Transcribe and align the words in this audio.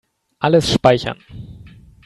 Alles 0.39 0.73
speichern. 0.73 1.19